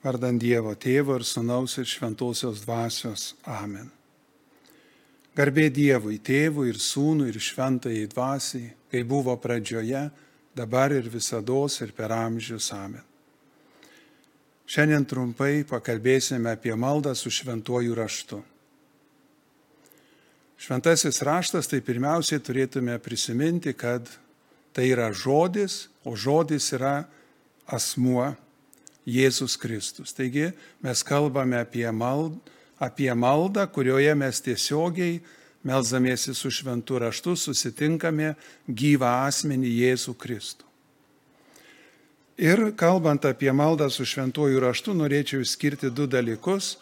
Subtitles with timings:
[0.00, 3.34] Vardant Dievo Tėvo ir Sūnaus ir Šventosios Dvasios.
[3.44, 3.90] Amen.
[5.36, 10.08] Garbė Dievui, Tėvui ir Sūnui ir Šventajai Dvasiai, kai buvo pradžioje,
[10.56, 11.52] dabar ir visada
[11.84, 12.72] ir per amžius.
[12.72, 13.04] Amen.
[14.70, 18.40] Šiandien trumpai pakalbėsime apie maldą su šventuoju raštu.
[20.60, 24.06] Šventasis raštas tai pirmiausiai turėtume prisiminti, kad
[24.72, 27.08] tai yra žodis, o žodis yra
[27.66, 28.30] asmuo
[29.08, 30.14] Jėzus Kristus.
[30.16, 30.50] Taigi
[30.84, 32.38] mes kalbame apie maldą,
[32.80, 35.20] apie maldą kurioje mes tiesiogiai
[35.64, 38.34] melzamiesi su šventu raštu susitinkame
[38.66, 40.64] gyvą asmenį Jėzų Kristų.
[42.40, 46.78] Ir kalbant apie maldą su šventuoju raštu, norėčiau išskirti du dalykus.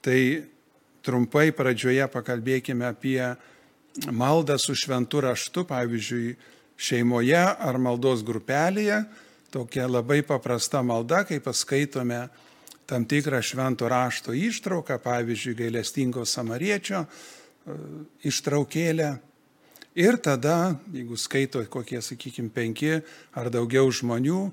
[0.00, 0.16] Tai
[1.04, 3.20] trumpai pradžioje pakalbėkime apie
[4.08, 6.32] maldą su šventu raštu, pavyzdžiui,
[6.80, 9.02] šeimoje ar maldos grupelėje
[9.52, 12.24] tokia labai paprasta malda, kai paskaitome
[12.88, 17.76] tam tikrą švento rašto ištrauką, pavyzdžiui, gailestingo samariečio e,
[18.28, 19.10] ištraukėlę.
[20.00, 22.94] Ir tada, jeigu skaito kokie, sakykime, penki
[23.36, 24.46] ar daugiau žmonių,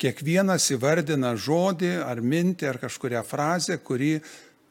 [0.00, 4.16] kiekvienas įvardina žodį ar mintį ar kažkuria frazę, kuri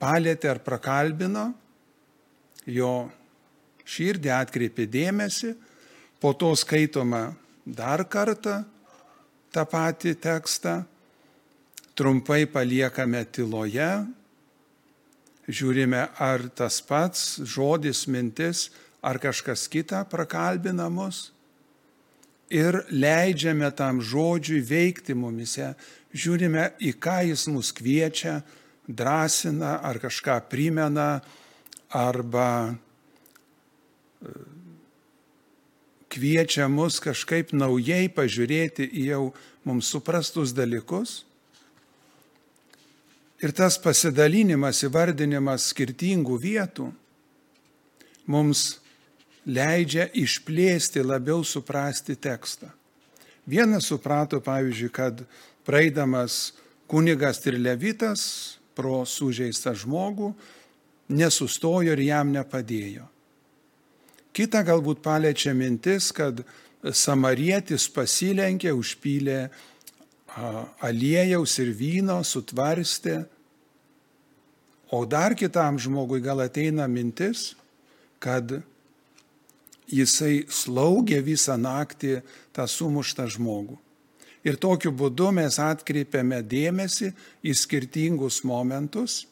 [0.01, 1.51] palėtė ar prakalbino
[2.65, 2.93] jo
[3.85, 5.53] širdį, atkreipė dėmesį,
[6.21, 7.27] po to skaitoma
[7.65, 8.63] dar kartą
[9.55, 10.81] tą patį tekstą,
[11.95, 13.89] trumpai paliekame tyloje,
[15.47, 18.67] žiūrime, ar tas pats žodis, mintis,
[19.05, 21.29] ar kažkas kita prakalbina mus.
[22.51, 25.71] Ir leidžiame tam žodžiui veikti mumise,
[26.13, 28.41] žiūrime, į ką jis mus kviečia,
[28.85, 31.21] drąsina ar kažką primena
[31.89, 32.75] arba
[36.15, 39.23] kviečia mus kažkaip naujai pažiūrėti į jau
[39.67, 41.23] mums suprastus dalykus.
[43.43, 46.87] Ir tas pasidalinimas, įvardinimas skirtingų vietų
[48.31, 48.79] mums
[49.45, 52.71] leidžia išplėsti, labiau suprasti tekstą.
[53.45, 55.19] Vienas suprato, pavyzdžiui, kad
[55.67, 56.55] praeidamas
[56.89, 58.23] kunigas ir levitas
[58.73, 60.31] pro sužeistą žmogų
[61.13, 63.05] nesustojo ir jam nepadėjo.
[64.35, 66.41] Kita galbūt paliečia mintis, kad
[66.91, 69.45] samarietis pasilenkė, užpylė
[70.83, 73.21] aliejaus ir vyno, sutvarstė.
[74.91, 77.53] O dar kitam žmogui gal ateina mintis,
[78.19, 78.57] kad
[79.87, 82.19] jisai slaugė visą naktį
[82.51, 83.79] tą sumuštą žmogų.
[84.45, 87.09] Ir tokiu būdu mes atkreipiame dėmesį
[87.41, 89.23] į skirtingus momentus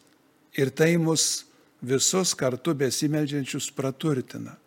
[0.57, 1.45] ir tai mus
[1.83, 4.62] visus kartu besimeldžiančius praturtina.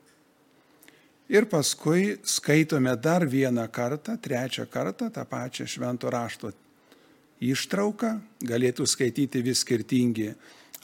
[1.28, 6.52] Ir paskui skaitome dar vieną kartą, trečią kartą tą pačią švento rašto
[7.42, 8.12] ištrauką,
[8.46, 10.30] galėtų skaityti vis skirtingi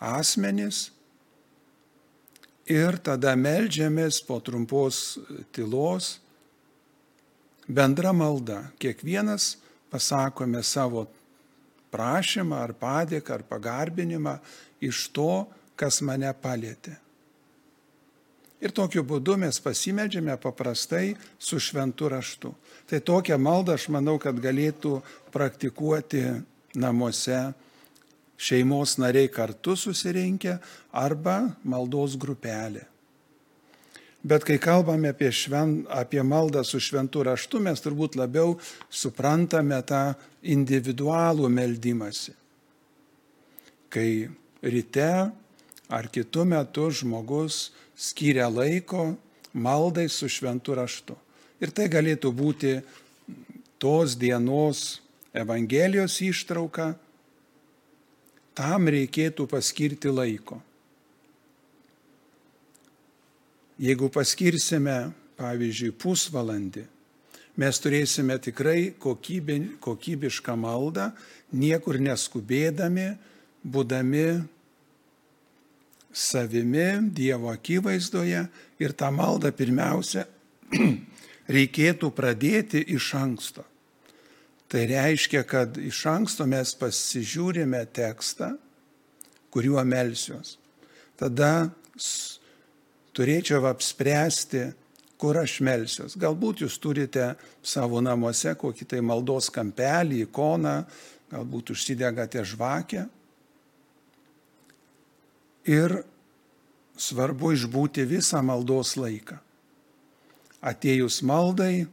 [0.02, 0.90] asmenys.
[2.66, 5.18] Ir tada melžiamės po trumpos
[5.54, 6.16] tylos
[7.68, 8.64] bendra malda.
[8.82, 9.56] Kiekvienas
[9.90, 11.06] pasakome savo
[11.94, 14.36] prašymą ar padėką ar pagarbinimą
[14.82, 16.96] iš to, kas mane palėtė.
[18.62, 22.52] Ir tokiu būdu mes pasimeldžiame paprastai su šventu raštu.
[22.86, 25.00] Tai tokią maldą aš manau, kad galėtų
[25.34, 26.22] praktikuoti
[26.78, 27.40] namuose
[28.38, 30.56] šeimos nariai kartu susirinkę
[30.94, 32.86] arba maldos grupelė.
[34.22, 38.54] Bet kai kalbame apie, šven, apie maldą su šventu raštu, mes turbūt labiau
[38.86, 40.12] suprantame tą
[40.46, 42.36] individualų meldimąsi.
[43.90, 44.30] Kai
[44.62, 45.10] ryte
[45.92, 49.12] ar kitu metu žmogus skiria laiko
[49.52, 51.16] maldai su šventu raštu.
[51.60, 52.78] Ir tai galėtų būti
[53.78, 56.92] tos dienos Evangelijos ištrauka,
[58.52, 60.58] tam reikėtų paskirti laiko.
[63.80, 66.84] Jeigu paskirsime, pavyzdžiui, pusvalandį,
[67.58, 71.08] mes turėsime tikrai kokybišką maldą,
[71.56, 73.08] niekur neskubėdami,
[73.64, 74.26] būdami
[76.12, 78.46] savimi, Dievo akivaizdoje
[78.82, 80.26] ir tą maldą pirmiausia
[81.56, 83.64] reikėtų pradėti iš anksto.
[84.72, 88.54] Tai reiškia, kad iš anksto mes pasižiūrime tekstą,
[89.52, 90.56] kuriuo melsiuos.
[91.20, 91.68] Tada
[93.12, 94.70] turėčiau apspręsti,
[95.20, 96.16] kur aš melsiuos.
[96.18, 100.78] Galbūt jūs turite savo namuose kokį tai maldos kampelį, ikoną,
[101.32, 103.04] galbūt užsidegate žvakę
[105.68, 106.02] ir
[106.98, 109.38] svarbu išbūti visą maldos laiką.
[110.62, 111.86] Atėjus maldai,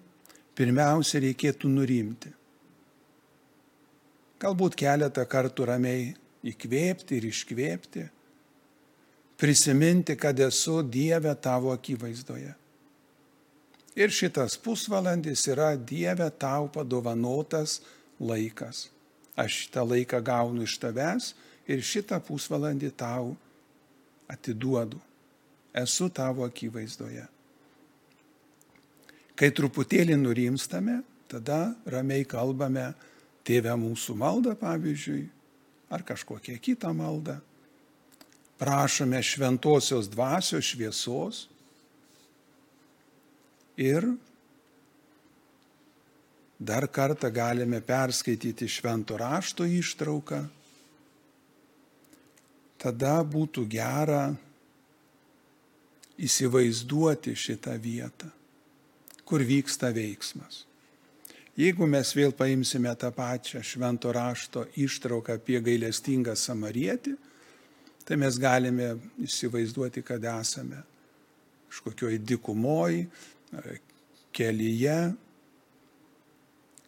[0.56, 2.34] pirmiausia reikėtų nurimti.
[4.40, 6.14] galbūt keletą kartų ramiai
[6.48, 8.06] įkvėpti ir iškvėpti,
[9.40, 12.54] prisiminti, kad esu Dieve tavo akivaizdoje.
[14.00, 17.82] Ir šitas pusvalandis yra Dieve tau padovanotas
[18.20, 18.88] laikas.
[19.36, 21.34] Aš šitą laiką gaunu iš tavęs
[21.68, 23.36] ir šitą pusvalandį tau
[24.30, 25.00] atiduodu.
[25.74, 27.26] Esu tavo akivaizdoje.
[29.40, 31.00] Kai truputėlį nurimstame,
[31.32, 32.92] tada ramiai kalbame
[33.50, 35.24] Tėvę mūsų maldą, pavyzdžiui,
[35.90, 37.40] ar kažkokią kitą maldą.
[38.60, 41.46] Prašome šventosios dvasios šviesos
[43.80, 44.06] ir
[46.60, 50.44] dar kartą galime perskaityti švento rašto ištrauką.
[52.80, 54.30] Tada būtų gera
[56.20, 58.30] įsivaizduoti šitą vietą,
[59.28, 60.66] kur vyksta veiksmas.
[61.60, 67.18] Jeigu mes vėl paimsime tą pačią švento rašto ištrauką apie gailestingą samarietį,
[68.08, 70.80] tai mes galime įsivaizduoti, kad esame
[71.70, 73.04] kažkokioj dikumoj,
[74.34, 75.00] kelyje,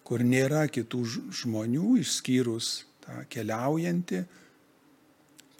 [0.08, 1.02] kur nėra kitų
[1.42, 2.72] žmonių išskyrus
[3.04, 4.24] tą keliaujantį,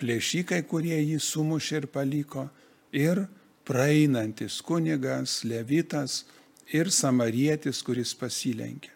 [0.02, 2.48] plėšikai, kurie jį sumušė ir paliko,
[2.92, 3.26] ir
[3.68, 6.24] praeinantis kunigas, levitas
[6.74, 8.92] ir samarietis, kuris pasilenkė.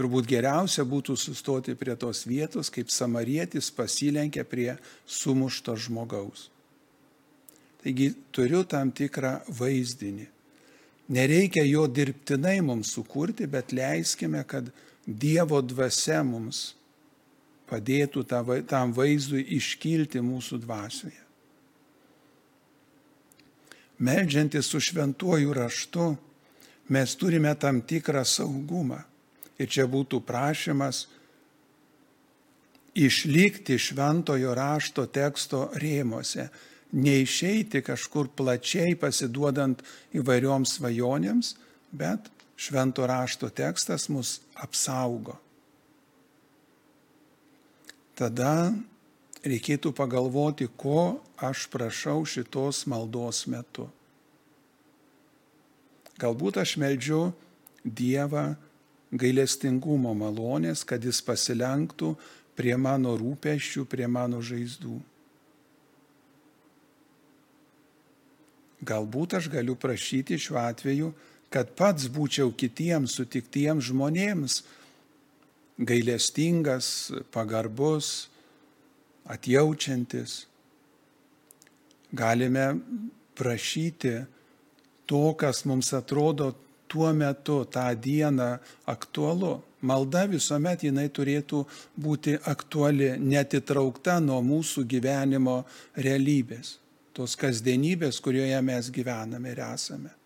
[0.00, 4.70] Turbūt geriausia būtų sustoti prie tos vietos, kaip samarietis pasilenkia prie
[5.04, 6.46] sumušto žmogaus.
[7.82, 10.28] Taigi turiu tam tikrą vaizdinį.
[11.10, 14.70] Nereikia jo dirbtinai mums sukurti, bet leiskime, kad
[15.04, 16.76] Dievo dvasia mums
[17.70, 18.26] padėtų
[18.68, 21.30] tam vaizdui iškilti mūsų dvasioje
[24.00, 26.16] meldžiantis su šventuoju raštu,
[26.88, 29.02] mes turime tam tikrą saugumą.
[29.60, 31.04] Ir čia būtų prašymas
[32.96, 36.48] išlikti šventojo rašto teksto rėmose,
[36.96, 39.84] neišeiti kažkur plačiai pasiduodant
[40.16, 41.52] įvairioms svajonėms,
[41.92, 45.36] bet švento rašto tekstas mus apsaugo.
[48.20, 48.74] Tada
[49.40, 53.86] reikėtų pagalvoti, ko aš prašau šitos maldos metu.
[56.20, 57.30] Galbūt aš meldžiu
[57.80, 58.58] Dievą
[59.16, 62.12] gailestingumo malonės, kad jis pasilenktų
[62.60, 64.98] prie mano rūpeščių, prie mano žaizdų.
[68.84, 71.08] Galbūt aš galiu prašyti šiuo atveju,
[71.52, 74.60] kad pats būčiau kitiems sutiktiems žmonėms
[75.80, 78.28] gailestingas, pagarbus,
[79.24, 80.46] atjaučiantis.
[82.12, 82.74] Galime
[83.34, 84.14] prašyti
[85.06, 86.52] to, kas mums atrodo
[86.90, 89.60] tuo metu, tą dieną aktualu.
[89.80, 91.62] Malda visuomet jinai turėtų
[91.96, 95.62] būti aktuali, netitraukta nuo mūsų gyvenimo
[95.96, 96.74] realybės,
[97.16, 100.19] tos kasdienybės, kurioje mes gyvename ir esame.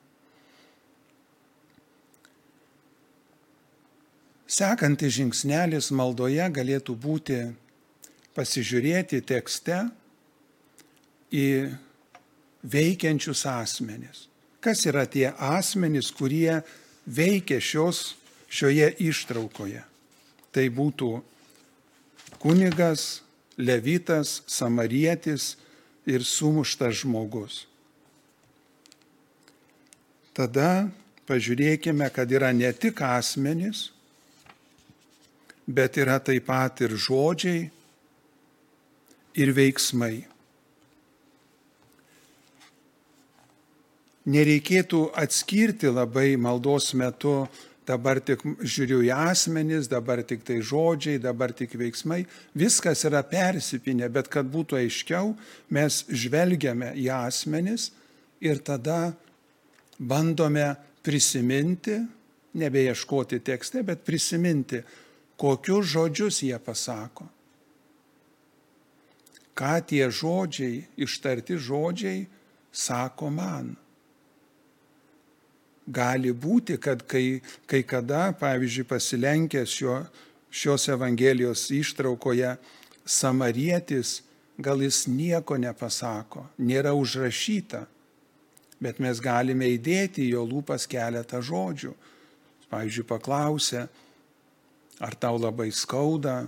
[4.44, 7.38] Sekantis žingsnelis maldoje galėtų būti
[8.37, 9.87] pasižiūrėti tekste
[11.32, 11.46] į
[12.64, 14.26] veikiančius asmenis.
[14.61, 16.61] Kas yra tie asmenys, kurie
[17.05, 18.14] veikia šios,
[18.49, 19.82] šioje ištraukoje?
[20.55, 21.11] Tai būtų
[22.40, 23.25] kunigas,
[23.56, 25.54] levitas, samarietis
[26.07, 27.64] ir sumuštas žmogus.
[30.35, 30.90] Tada
[31.28, 33.94] pažiūrėkime, kad yra ne tik asmenys,
[35.66, 37.68] bet yra taip pat ir žodžiai,
[39.35, 40.25] ir veiksmai.
[44.25, 47.44] Nereikėtų atskirti labai maldos metu,
[47.85, 52.23] dabar tik žiūriu į asmenis, dabar tik tai žodžiai, dabar tik veiksmai.
[52.56, 55.35] Viskas yra persipinę, bet kad būtų aiškiau,
[55.68, 57.90] mes žvelgiame į asmenis
[58.40, 59.12] ir tada
[59.99, 60.73] bandome
[61.04, 61.99] prisiminti,
[62.56, 64.80] nebeieškoti tekste, bet prisiminti,
[65.41, 67.29] kokius žodžius jie pasako
[69.55, 72.26] ką tie žodžiai, ištarti žodžiai
[72.75, 73.73] sako man.
[75.87, 79.99] Gali būti, kad kai, kai kada, pavyzdžiui, pasilenkęs šio,
[80.50, 82.57] šios Evangelijos ištraukoje,
[83.05, 84.23] samarietis,
[84.59, 87.85] gal jis nieko nepasako, nėra užrašyta,
[88.81, 91.93] bet mes galime įdėti jo lūpas keletą žodžių.
[92.73, 93.85] Pavyzdžiui, paklausė,
[95.01, 96.45] ar tau labai skauda,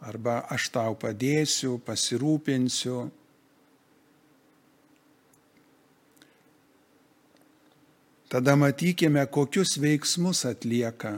[0.00, 3.08] arba aš tau padėsiu, pasirūpinsiu.
[8.28, 11.16] Tada matykime, kokius veiksmus atlieka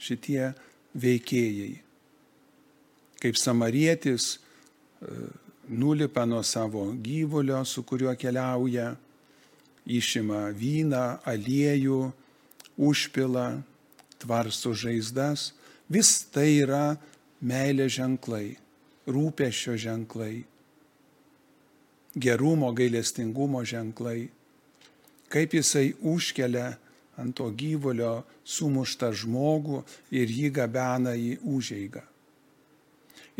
[0.00, 0.52] šitie
[0.96, 1.74] veikėjai.
[3.20, 5.12] Kaip samarietis e,
[5.68, 8.94] nulipa nuo savo gyvulio, su kuriuo keliauja,
[9.84, 12.00] išima vyną, aliejų,
[12.80, 13.60] užpila,
[14.20, 15.50] tvarsto žaizdas.
[15.90, 16.96] Vis tai yra
[17.40, 18.58] meilės ženklai,
[19.10, 20.44] rūpešio ženklai,
[22.14, 24.28] gerumo, gailestingumo ženklai.
[25.30, 26.74] Kaip jisai užkelia
[27.20, 29.82] ant to gyvulio sumuštą žmogų
[30.14, 32.02] ir jį gabena į užeigą.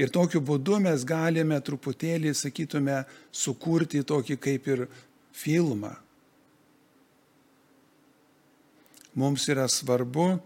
[0.00, 4.86] Ir tokiu būdu mes galime truputėlį, sakytume, sukurti tokį kaip ir
[5.36, 5.92] filmą.
[9.18, 10.38] Mums yra svarbu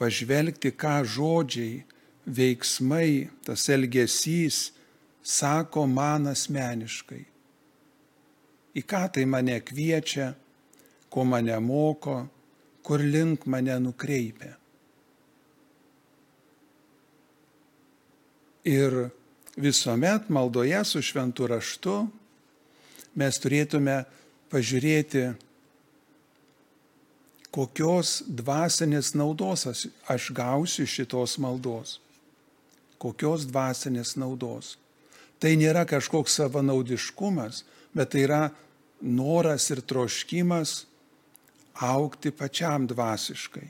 [0.00, 1.82] pažvelgti, ką žodžiai,
[2.24, 4.70] veiksmai, tas elgesys
[5.22, 7.24] sako man asmeniškai.
[8.76, 10.32] Į ką tai mane kviečia,
[11.10, 12.22] ko mane moko,
[12.86, 14.54] kur link mane nukreipia.
[18.70, 19.10] Ir
[19.56, 21.96] visuomet maldoje su šventu raštu
[23.18, 23.96] mes turėtume
[24.52, 25.30] pažiūrėti,
[27.54, 29.66] kokios dvasinės naudos
[30.08, 31.98] aš gausiu šitos maldos.
[33.00, 34.76] Kokios dvasinės naudos.
[35.40, 37.64] Tai nėra kažkoks savanaudiškumas,
[37.96, 38.42] bet tai yra
[39.00, 40.84] noras ir troškimas
[41.80, 43.68] aukti pačiam dvasiškai.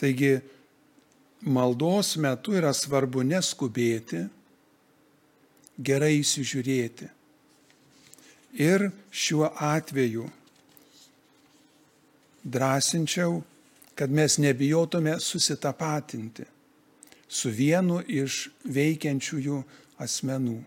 [0.00, 0.38] Taigi
[1.44, 4.24] maldos metu yra svarbu neskubėti,
[5.76, 7.10] gerai įsižiūrėti.
[8.56, 10.24] Ir šiuo atveju
[12.44, 13.42] drąsinčiau,
[13.94, 16.44] kad mes nebijotume susitapatinti
[17.30, 19.60] su vienu iš veikiančiųjų
[20.02, 20.58] asmenų.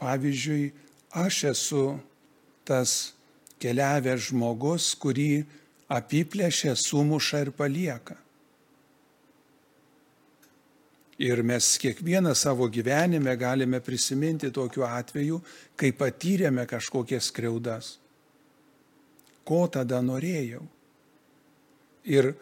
[0.00, 0.70] Pavyzdžiui,
[1.20, 1.82] aš esu
[2.64, 3.12] tas
[3.62, 5.44] keliavęs žmogus, kurį
[5.92, 8.16] apiplėšė, sumuša ir palieka.
[11.22, 15.42] Ir mes kiekvieną savo gyvenime galime prisiminti tokiu atveju,
[15.76, 17.98] kai patyrėme kažkokias skriaudas.
[19.44, 20.64] Ko tada norėjau?
[22.04, 22.32] Ir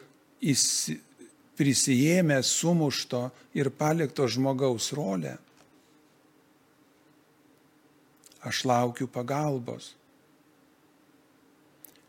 [1.61, 5.37] prisijėmę sumušto ir palikto žmogaus rolę,
[8.41, 9.95] aš laukiu pagalbos.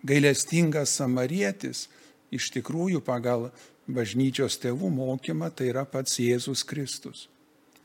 [0.08, 1.89] Gailestingas samarietis
[2.34, 3.50] iš tikrųjų pagal
[3.91, 7.27] bažnyčios tėvų mokymą tai yra pats Jėzus Kristus.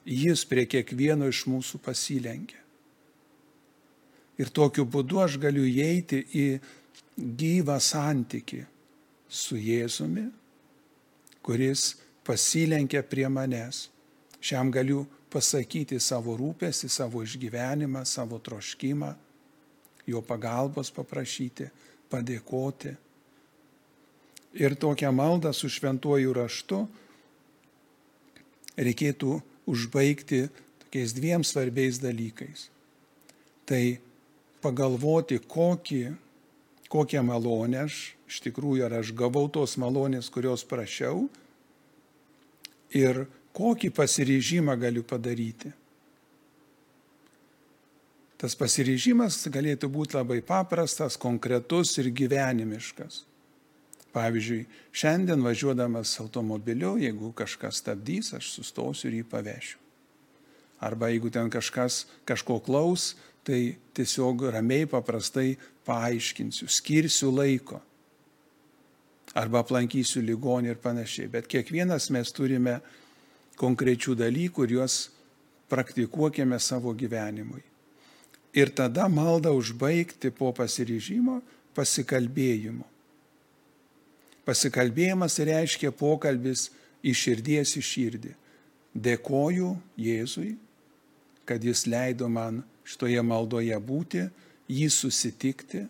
[0.06, 2.62] Jis prie kiekvieno iš mūsų pasilenkia.
[4.38, 6.46] Ir tokiu būdu aš galiu įeiti į
[7.16, 8.62] gyvą santyki
[9.28, 10.28] su Jėzumi,
[11.42, 11.94] kuris
[12.26, 13.86] pasilenkia prie manęs.
[14.42, 19.12] Šiam galiu pasakyti savo rūpestį, savo išgyvenimą, savo troškimą,
[20.06, 21.68] jo pagalbos paprašyti,
[22.10, 22.94] padėkoti.
[24.56, 26.78] Ir tokią maldą su šventuoju raštu
[28.76, 30.46] reikėtų užbaigti
[30.84, 32.68] tokiais dviem svarbiais dalykais.
[33.66, 33.98] Tai
[34.62, 36.14] pagalvoti, kokį
[36.92, 41.26] kokią malonę aš iš tikrųjų, ar aš gavau tos malonės, kurios prašiau
[42.94, 43.24] ir
[43.56, 45.72] kokį pasiryžimą galiu padaryti.
[48.36, 53.22] Tas pasiryžimas galėtų būti labai paprastas, konkretus ir gyvenimiškas.
[54.12, 54.66] Pavyzdžiui,
[54.96, 59.80] šiandien važiuodamas automobiliu, jeigu kažkas stabdys, aš sustosiu ir jį pavešiu.
[60.84, 63.14] Arba jeigu ten kažkas kažko klaus,
[63.44, 67.80] tai tiesiog ramiai paprastai paaiškinsiu, skirsiu laiko.
[69.36, 71.28] Arba aplankysiu ligonį ir panašiai.
[71.30, 72.78] Bet kiekvienas mes turime
[73.60, 74.98] konkrečių dalykų ir juos
[75.70, 77.62] praktikuokime savo gyvenimui.
[78.56, 81.40] Ir tada maldą užbaigti po pasiryžimo
[81.76, 82.86] pasikalbėjimu.
[84.46, 86.70] Pasikalbėjimas reiškia pokalbis
[87.04, 88.32] iš širdies į širdį.
[88.96, 90.54] Dėkoju Jėzui,
[91.44, 94.22] kad jis leido man šitoje maldoje būti,
[94.68, 95.84] jį susitikti.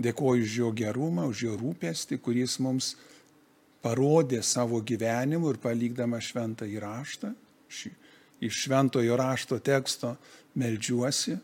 [0.00, 2.94] Dėkoju už jo gerumą, už jo rūpestį, kuris mums
[3.84, 7.34] parodė savo gyvenimu ir palikdama šventą įraštą.
[8.40, 10.14] Iš šventojo rašto teksto
[10.56, 11.36] melžiuosi.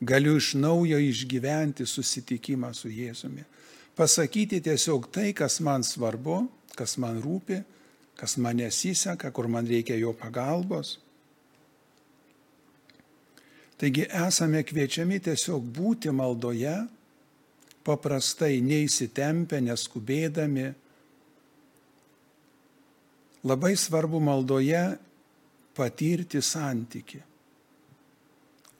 [0.00, 3.42] Galiu iš naujo išgyventi susitikimą su Jėzumi.
[3.98, 6.46] Pasakyti tiesiog tai, kas man svarbu,
[6.78, 7.58] kas man rūpi,
[8.16, 10.96] kas man nesiseka, kur man reikia jo pagalbos.
[13.80, 16.74] Taigi esame kviečiami tiesiog būti maldoje,
[17.86, 20.66] paprastai neįsitempę, neskubėdami.
[23.48, 24.82] Labai svarbu maldoje
[25.76, 27.22] patirti santyki.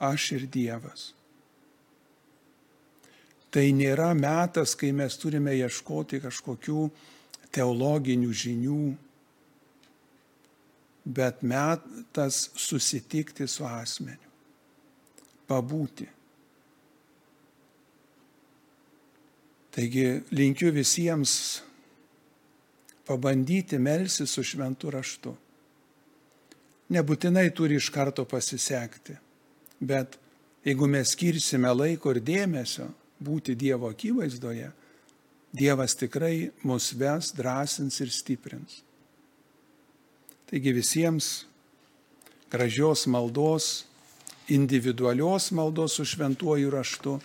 [0.04, 1.11] Aš ir Dievas.
[3.50, 6.85] Tai nėra metas, kai mes turime ieškoti kažkokių
[7.50, 8.83] teologinių žinių,
[11.11, 14.29] bet metas susitikti su asmeniu,
[15.50, 16.07] pabūti.
[19.71, 21.33] Taigi linkiu visiems
[23.07, 25.35] pabandyti melsi su šventu raštu.
[26.90, 29.14] Nebūtinai turi iš karto pasisekti,
[29.78, 30.16] bet
[30.66, 32.88] jeigu mes skirsime laiko ir dėmesio
[33.23, 34.73] būti Dievo akivaizdoje,
[35.50, 38.83] Dievas tikrai mus ves, drąsins ir stiprins.
[40.47, 41.30] Taigi visiems
[42.50, 43.87] gražios maldos,
[44.54, 47.19] individualios maldos su šventuoju raštu,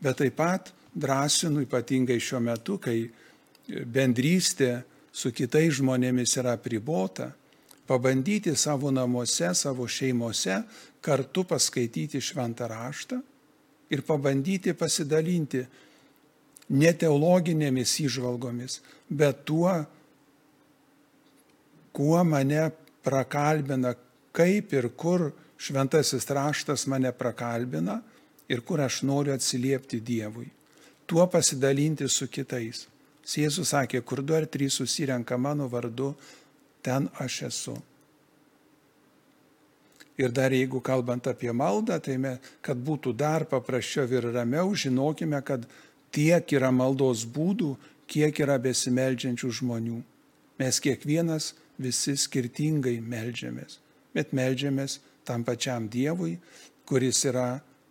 [0.00, 3.06] bet taip pat drąsinu ypatingai šiuo metu, kai
[3.66, 4.82] bendrystė
[5.12, 7.30] su kitais žmonėmis yra pribota,
[7.86, 10.60] pabandyti savo namuose, savo šeimose
[11.00, 13.20] kartu paskaityti šventą raštą
[13.90, 15.62] ir pabandyti pasidalinti
[16.74, 19.70] ne teologinėmis įžvalgomis, bet tuo,
[21.94, 22.70] kuo mane
[23.06, 23.94] prakalbina,
[24.34, 28.00] kaip ir kur šventasis raštas mane prakalbina
[28.48, 30.48] ir kur aš noriu atsiliepti Dievui.
[31.06, 32.86] Tuo pasidalinti su kitais.
[33.26, 36.12] Jėzus sakė, kur du ar trys susirenka mano vardu,
[36.82, 37.74] ten aš esu.
[40.16, 45.42] Ir dar jeigu kalbant apie maldą, tai me, kad būtų dar paprasčiau ir ramiau, žinokime,
[45.44, 45.66] kad
[46.14, 47.74] tiek yra maldos būdų,
[48.06, 49.98] kiek yra besimeldžiančių žmonių.
[50.62, 51.50] Mes kiekvienas
[51.82, 53.80] visi skirtingai melžiamės,
[54.16, 56.36] bet melžiamės tam pačiam Dievui,
[56.86, 57.48] kuris yra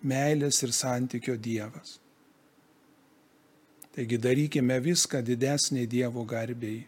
[0.08, 2.00] meilės ir santykio Dievas.
[3.96, 6.84] Taigi darykime viską didesniai Dievo garbiai.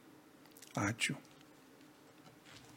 [0.77, 1.15] Ačiū.